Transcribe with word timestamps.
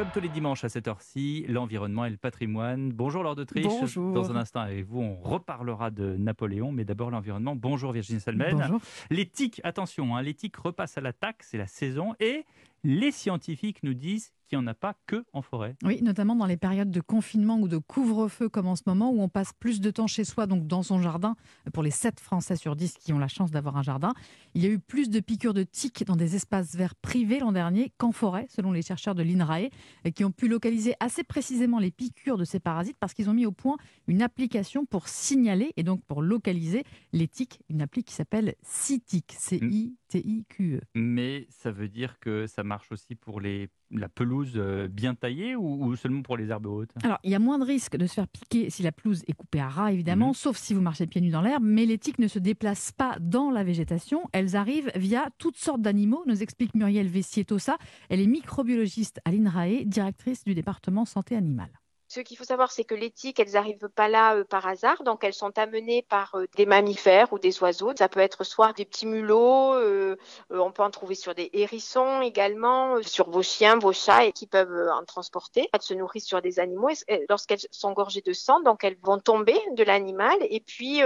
Comme 0.00 0.08
tous 0.14 0.20
les 0.20 0.30
dimanches 0.30 0.64
à 0.64 0.70
cette 0.70 0.88
heure-ci, 0.88 1.44
l'environnement 1.46 2.06
et 2.06 2.10
le 2.10 2.16
patrimoine. 2.16 2.90
Bonjour 2.90 3.22
Laure 3.22 3.36
d'Autriche. 3.36 3.66
Bonjour. 3.66 4.14
Dans 4.14 4.32
un 4.32 4.36
instant 4.36 4.60
avec 4.60 4.86
vous, 4.86 5.02
on 5.02 5.16
reparlera 5.16 5.90
de 5.90 6.16
Napoléon, 6.16 6.72
mais 6.72 6.86
d'abord 6.86 7.10
l'environnement. 7.10 7.54
Bonjour 7.54 7.92
Virginie 7.92 8.18
Salmen. 8.18 8.56
Bonjour. 8.56 8.80
Les 9.10 9.26
tiques, 9.26 9.60
attention, 9.62 10.16
hein, 10.16 10.22
les 10.22 10.32
tiques 10.32 10.56
repassent 10.56 10.96
à 10.96 11.02
l'attaque, 11.02 11.42
c'est 11.42 11.58
la 11.58 11.66
saison, 11.66 12.14
et 12.18 12.46
les 12.84 13.10
scientifiques 13.10 13.82
nous 13.82 13.94
disent 13.94 14.32
qu'il 14.50 14.58
n'y 14.58 14.64
en 14.64 14.66
a 14.66 14.74
pas 14.74 14.94
que 15.06 15.24
en 15.32 15.42
forêt. 15.42 15.76
Oui, 15.84 16.02
notamment 16.02 16.34
dans 16.34 16.46
les 16.46 16.56
périodes 16.56 16.90
de 16.90 17.00
confinement 17.00 17.60
ou 17.60 17.68
de 17.68 17.78
couvre-feu 17.78 18.48
comme 18.48 18.66
en 18.66 18.74
ce 18.74 18.82
moment, 18.86 19.10
où 19.12 19.22
on 19.22 19.28
passe 19.28 19.52
plus 19.52 19.80
de 19.80 19.90
temps 19.90 20.08
chez 20.08 20.24
soi, 20.24 20.46
donc 20.46 20.66
dans 20.66 20.82
son 20.82 21.00
jardin, 21.00 21.36
pour 21.72 21.84
les 21.84 21.92
7 21.92 22.18
Français 22.18 22.56
sur 22.56 22.74
10 22.74 22.94
qui 22.94 23.12
ont 23.12 23.18
la 23.18 23.28
chance 23.28 23.52
d'avoir 23.52 23.76
un 23.76 23.82
jardin. 23.82 24.12
Il 24.54 24.62
y 24.62 24.66
a 24.66 24.70
eu 24.70 24.80
plus 24.80 25.08
de 25.08 25.20
piqûres 25.20 25.54
de 25.54 25.62
tiques 25.62 26.04
dans 26.04 26.16
des 26.16 26.34
espaces 26.34 26.74
verts 26.74 26.96
privés 26.96 27.38
l'an 27.38 27.52
dernier 27.52 27.92
qu'en 27.96 28.10
forêt, 28.10 28.46
selon 28.48 28.72
les 28.72 28.82
chercheurs 28.82 29.14
de 29.14 29.22
l'INRAE, 29.22 29.68
qui 30.14 30.24
ont 30.24 30.32
pu 30.32 30.48
localiser 30.48 30.94
assez 30.98 31.22
précisément 31.22 31.78
les 31.78 31.92
piqûres 31.92 32.36
de 32.36 32.44
ces 32.44 32.58
parasites 32.58 32.96
parce 32.98 33.14
qu'ils 33.14 33.30
ont 33.30 33.34
mis 33.34 33.46
au 33.46 33.52
point 33.52 33.76
une 34.08 34.22
application 34.22 34.84
pour 34.84 35.06
signaler 35.06 35.72
et 35.76 35.84
donc 35.84 36.02
pour 36.04 36.22
localiser 36.22 36.82
les 37.12 37.28
tiques, 37.28 37.60
une 37.68 37.82
appli 37.82 38.02
qui 38.02 38.14
s'appelle 38.14 38.56
CITIQ, 38.62 39.36
C-I-T-I-Q-E. 39.38 40.80
Mais 40.96 41.46
ça 41.50 41.70
veut 41.70 41.88
dire 41.88 42.18
que 42.18 42.48
ça 42.48 42.64
marche 42.70 42.90
aussi 42.92 43.14
pour 43.16 43.40
les, 43.40 43.68
la 43.90 44.08
pelouse 44.08 44.52
euh, 44.56 44.88
bien 44.88 45.14
taillée 45.14 45.56
ou, 45.56 45.84
ou 45.84 45.96
seulement 45.96 46.22
pour 46.22 46.36
les 46.36 46.48
herbes 46.48 46.66
hautes? 46.66 46.92
Alors, 47.02 47.18
il 47.24 47.30
y 47.30 47.34
a 47.34 47.38
moins 47.38 47.58
de 47.58 47.64
risques 47.64 47.96
de 47.96 48.06
se 48.06 48.14
faire 48.14 48.28
piquer 48.28 48.70
si 48.70 48.82
la 48.82 48.92
pelouse 48.92 49.22
est 49.26 49.32
coupée 49.32 49.60
à 49.60 49.68
ras, 49.68 49.92
évidemment, 49.92 50.28
Mhm. 50.28 50.34
sauf 50.34 50.56
si 50.56 50.72
vous 50.74 50.80
marchez 50.80 51.06
pieds 51.06 51.20
nus 51.20 51.30
dans 51.30 51.42
l'herbe. 51.42 51.64
Mais 51.64 51.84
les 51.86 51.98
tiques 51.98 52.18
ne 52.20 52.28
se 52.28 52.38
déplacent 52.38 52.92
pas 52.92 53.16
dans 53.20 53.50
la 53.50 53.64
végétation. 53.64 54.22
Elles 54.32 54.54
arrivent 54.56 54.92
via 54.94 55.28
toutes 55.38 55.56
sortes 55.56 55.82
d'animaux, 55.82 56.22
nous 56.26 56.42
explique 56.42 56.74
Muriel 56.74 57.08
Vessier-Tossa. 57.08 57.76
Elle 58.08 58.20
est 58.20 58.26
microbiologiste 58.28 59.20
à 59.24 59.32
l'INRAE, 59.32 59.84
directrice 59.84 60.44
du 60.44 60.54
département 60.54 61.04
santé 61.04 61.34
animale. 61.36 61.72
Ce 62.12 62.18
qu'il 62.18 62.36
faut 62.36 62.42
savoir, 62.42 62.72
c'est 62.72 62.82
que 62.82 62.96
les 62.96 63.12
tiques, 63.12 63.38
elles 63.38 63.52
n'arrivent 63.52 63.88
pas 63.88 64.08
là 64.08 64.34
euh, 64.34 64.42
par 64.42 64.66
hasard, 64.66 65.04
donc 65.04 65.22
elles 65.22 65.32
sont 65.32 65.56
amenées 65.56 66.02
par 66.02 66.34
euh, 66.34 66.46
des 66.56 66.66
mammifères 66.66 67.32
ou 67.32 67.38
des 67.38 67.62
oiseaux. 67.62 67.92
Ça 67.96 68.08
peut 68.08 68.18
être 68.18 68.42
soit 68.42 68.72
des 68.72 68.84
petits 68.84 69.06
mulots, 69.06 69.74
euh, 69.74 70.16
euh, 70.50 70.58
on 70.58 70.72
peut 70.72 70.82
en 70.82 70.90
trouver 70.90 71.14
sur 71.14 71.36
des 71.36 71.50
hérissons 71.52 72.20
également, 72.20 73.00
sur 73.02 73.30
vos 73.30 73.42
chiens, 73.42 73.78
vos 73.78 73.92
chats, 73.92 74.24
et 74.24 74.32
qui 74.32 74.48
peuvent 74.48 74.90
en 74.92 75.04
transporter. 75.04 75.68
Elles 75.72 75.82
se 75.82 75.94
nourrissent 75.94 76.26
sur 76.26 76.42
des 76.42 76.58
animaux 76.58 76.88
lorsqu'elles 77.28 77.60
sont 77.70 77.92
gorgées 77.92 78.22
de 78.22 78.32
sang, 78.32 78.60
donc 78.60 78.82
elles 78.82 78.98
vont 79.04 79.20
tomber 79.20 79.60
de 79.76 79.84
l'animal 79.84 80.36
et 80.40 80.58
puis 80.58 81.02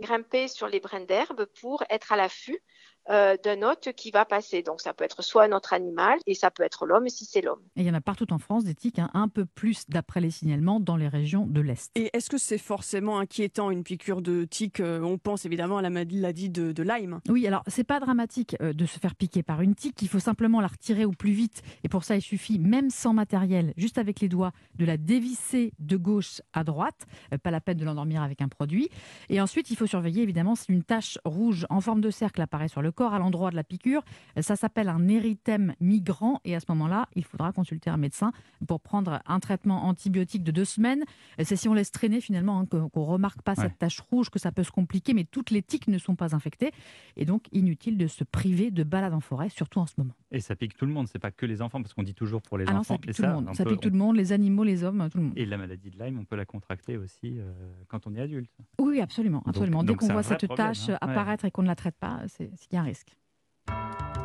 grimper 0.00 0.48
sur 0.48 0.66
les 0.66 0.80
brins 0.80 1.04
d'herbe 1.04 1.46
pour 1.60 1.84
être 1.90 2.10
à 2.10 2.16
l'affût 2.16 2.60
euh, 3.10 3.36
d'un 3.42 3.62
hôte 3.62 3.90
qui 3.96 4.10
va 4.12 4.24
passer. 4.24 4.62
Donc 4.62 4.80
ça 4.80 4.94
peut 4.94 5.04
être 5.04 5.22
soit 5.22 5.44
un 5.44 5.52
autre 5.52 5.72
animal 5.72 6.18
et 6.26 6.34
ça 6.34 6.50
peut 6.50 6.62
être 6.62 6.86
l'homme 6.86 7.08
si 7.08 7.24
c'est 7.24 7.40
l'homme. 7.40 7.60
Et 7.74 7.80
il 7.80 7.86
y 7.86 7.90
en 7.90 7.94
a 7.94 8.00
partout 8.00 8.32
en 8.32 8.38
France 8.38 8.62
des 8.62 8.74
tiques, 8.74 9.00
hein, 9.00 9.10
un 9.14 9.26
peu 9.28 9.46
plus 9.46 9.84
d'après 9.88 10.20
les 10.20 10.30
signalements 10.30 10.78
dans 10.78 10.96
les 10.96 11.08
régions 11.08 11.44
de 11.46 11.60
l'Est. 11.60 11.90
Et 11.96 12.10
est-ce 12.12 12.30
que 12.30 12.38
c'est 12.38 12.58
forcément 12.58 13.18
inquiétant 13.18 13.72
une 13.72 13.82
piqûre 13.82 14.22
de 14.22 14.44
tique 14.44 14.78
euh, 14.78 15.00
On 15.00 15.18
pense 15.18 15.44
évidemment 15.44 15.78
à 15.78 15.82
la 15.82 15.90
maladie 15.90 16.50
de, 16.50 16.70
de 16.70 16.82
Lyme. 16.84 17.20
Oui, 17.28 17.46
alors 17.48 17.64
c'est 17.66 17.84
pas 17.84 17.98
dramatique 17.98 18.56
euh, 18.60 18.72
de 18.72 18.86
se 18.86 19.00
faire 19.00 19.16
piquer 19.16 19.42
par 19.42 19.60
une 19.60 19.74
tique. 19.74 20.00
Il 20.02 20.08
faut 20.08 20.20
simplement 20.20 20.60
la 20.60 20.68
retirer 20.68 21.04
au 21.04 21.10
plus 21.12 21.32
vite. 21.32 21.62
Et 21.82 21.88
pour 21.88 22.04
ça, 22.04 22.14
il 22.14 22.22
suffit, 22.22 22.60
même 22.60 22.90
sans 22.90 23.12
matériel, 23.12 23.74
juste 23.76 23.98
avec 23.98 24.20
les 24.20 24.28
doigts, 24.28 24.52
de 24.76 24.84
la 24.84 24.96
dévisser 24.96 25.72
de 25.80 25.96
gauche 25.96 26.42
à 26.52 26.62
droite. 26.62 27.06
Pas 27.42 27.50
la 27.50 27.60
peine 27.60 27.78
de 27.78 27.84
l'endormir 27.84 28.22
avec 28.22 28.40
un 28.40 28.48
produit. 28.48 28.88
Et 29.28 29.40
ensuite, 29.40 29.70
il 29.70 29.76
faut 29.76 29.86
surveiller 29.86 30.22
évidemment 30.22 30.54
si 30.54 30.66
une 30.70 30.84
tache 30.84 31.18
rouge 31.24 31.66
en 31.70 31.80
forme 31.80 32.00
de 32.00 32.10
cercle 32.10 32.40
apparaît 32.40 32.68
sur 32.68 32.82
le 32.82 32.92
corps 32.92 32.99
à 33.08 33.18
l'endroit 33.18 33.50
de 33.50 33.56
la 33.56 33.64
piqûre. 33.64 34.02
Ça 34.40 34.56
s'appelle 34.56 34.88
un 34.88 35.08
érythème 35.08 35.74
migrant. 35.80 36.40
Et 36.44 36.54
à 36.54 36.60
ce 36.60 36.66
moment-là, 36.68 37.08
il 37.14 37.24
faudra 37.24 37.52
consulter 37.52 37.90
un 37.90 37.96
médecin 37.96 38.32
pour 38.66 38.80
prendre 38.80 39.20
un 39.26 39.40
traitement 39.40 39.84
antibiotique 39.86 40.44
de 40.44 40.50
deux 40.52 40.64
semaines. 40.64 41.04
C'est 41.42 41.56
si 41.56 41.68
on 41.68 41.74
laisse 41.74 41.90
traîner 41.90 42.20
finalement 42.20 42.60
hein, 42.60 42.66
qu'on 42.66 43.04
remarque 43.04 43.42
pas 43.42 43.50
Ouais. 43.56 43.64
cette 43.64 43.78
tache 43.78 44.00
rouge 44.00 44.30
que 44.30 44.38
ça 44.38 44.52
peut 44.52 44.62
se 44.62 44.70
compliquer. 44.70 45.12
Mais 45.14 45.24
toutes 45.24 45.50
les 45.50 45.62
tiques 45.62 45.88
ne 45.88 45.98
sont 45.98 46.14
pas 46.14 46.34
infectées. 46.36 46.70
Et 47.16 47.24
donc, 47.24 47.44
inutile 47.52 47.96
de 47.98 48.06
se 48.06 48.22
priver 48.24 48.70
de 48.70 48.84
balades 48.84 49.14
en 49.14 49.20
forêt, 49.20 49.48
surtout 49.48 49.80
en 49.80 49.86
ce 49.86 49.94
moment. 49.98 50.14
Et 50.30 50.40
ça 50.40 50.54
pique 50.54 50.76
tout 50.76 50.86
le 50.86 50.92
monde, 50.92 51.08
c'est 51.08 51.18
pas 51.18 51.30
que 51.32 51.44
les 51.46 51.60
enfants, 51.62 51.82
parce 51.82 51.92
qu'on 51.94 52.02
dit 52.04 52.14
toujours 52.14 52.40
pour 52.42 52.56
les 52.58 52.64
ah 52.68 52.72
non, 52.72 52.78
enfants. 52.80 52.94
ça 52.94 52.98
pique 52.98 53.14
tout 53.14 53.22
le 53.22 53.32
monde. 53.32 53.46
on 53.50 53.54
Ça 53.54 53.64
peut- 53.64 53.70
pique 53.72 53.80
tout 53.80 53.90
le 53.90 53.96
monde, 53.98 54.16
les 54.16 54.32
animaux, 54.32 54.62
les 54.62 54.84
hommes, 54.84 55.08
tout 55.10 55.18
le 55.18 55.24
monde. 55.24 55.32
Et 55.36 55.44
la 55.46 55.56
maladie 55.58 55.90
de 55.90 55.98
Lyme, 56.02 56.18
on 56.20 56.24
peut 56.24 56.36
la 56.36 56.44
contracter 56.44 56.96
aussi 56.96 57.38
euh, 57.38 57.52
quand 57.88 58.06
on 58.06 58.14
est 58.14 58.20
adulte. 58.20 58.50
Oui, 58.80 59.00
absolument. 59.00 59.38
Donc- 59.38 59.48
absolument. 59.48 59.82
Dès 59.82 59.94
qu'on 59.94 60.06
voit 60.06 60.22
cette 60.22 60.46
tache 60.54 60.88
hein. 60.88 60.92
Ouais. 60.92 60.98
apparaître 61.10 61.44
et 61.44 61.50
qu'on 61.50 61.62
ne 61.62 61.66
la 61.68 61.74
traite 61.74 61.96
pas, 61.96 62.20
c'est 62.28 62.50
c'est 62.56 62.68
qu'il 62.68 62.76
y 62.76 62.78
a 62.78 62.79
un 62.80 62.84
risque. 62.84 63.16